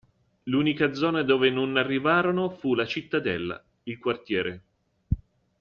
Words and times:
L'unica 0.45 0.93
zona 0.95 1.21
dove 1.21 1.51
non 1.51 1.77
arrivarono 1.77 2.49
fu 2.49 2.73
la 2.73 2.87
cittadella, 2.87 3.63
il 3.83 3.99
quartiere. 3.99 4.61